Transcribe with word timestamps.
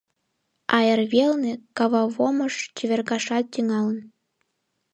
А 0.75 0.77
эрвелне 0.91 1.53
кававомыш 1.77 2.55
чевергашат 2.77 3.45
тӱҥалын. 3.53 3.97